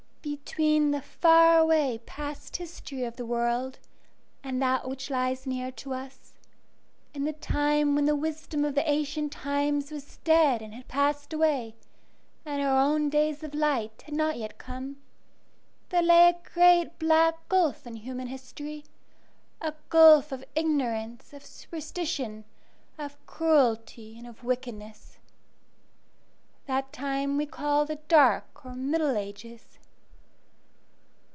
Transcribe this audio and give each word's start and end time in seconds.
Between 0.23 0.91
the 0.91 1.01
far 1.01 1.57
away 1.57 1.99
past 2.05 2.57
history 2.57 3.03
of 3.03 3.15
the 3.15 3.25
world, 3.25 3.79
and 4.43 4.61
that 4.61 4.87
which 4.87 5.09
lies 5.09 5.47
near 5.47 5.71
to 5.73 5.93
us; 5.93 6.33
in 7.13 7.23
the 7.23 7.33
time 7.33 7.95
when 7.95 8.05
the 8.05 8.15
wisdom 8.15 8.63
of 8.63 8.75
the 8.75 8.87
ancient 8.87 9.31
times 9.31 9.91
was 9.91 10.17
dead 10.17 10.61
and 10.61 10.75
had 10.75 10.87
passed 10.87 11.33
away, 11.33 11.73
and 12.45 12.61
our 12.61 12.79
own 12.79 13.09
days 13.09 13.43
of 13.43 13.55
light 13.55 14.03
had 14.03 14.13
not 14.13 14.37
yet 14.37 14.57
come, 14.57 15.01
there 15.89 16.03
lay 16.03 16.29
a 16.29 16.39
great 16.53 16.99
black 16.99 17.47
gulf 17.49 17.87
in 17.87 17.95
human 17.95 18.27
history, 18.27 18.83
a 19.59 19.73
gulf 19.89 20.31
of 20.31 20.45
ignorance, 20.55 21.33
of 21.33 21.43
superstition, 21.45 22.43
of 22.97 23.23
cruelty, 23.25 24.17
and 24.17 24.27
of 24.27 24.43
wickedness. 24.43 25.17
That 26.67 26.93
time 26.93 27.37
we 27.37 27.45
call 27.47 27.85
the 27.85 27.95
dark 28.07 28.65
or 28.65 28.75
middle 28.75 29.17
ages. 29.17 29.79